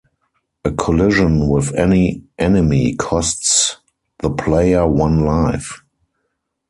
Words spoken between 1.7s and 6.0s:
any enemy costs the player one life.